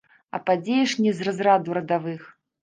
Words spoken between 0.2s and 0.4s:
А